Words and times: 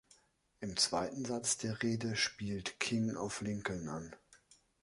Im 0.61 0.77
zweiten 0.77 1.25
Satz 1.25 1.59
der 1.59 1.83
Rede 1.83 2.15
spielt 2.15 2.79
King 2.79 3.15
auf 3.15 3.41
Lincoln 3.41 3.87
an. 3.87 4.15